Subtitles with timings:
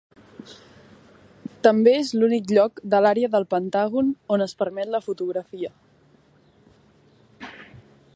[1.67, 5.73] També és l'únic lloc de l'àrea del Pentàgon on es permet la fotografia.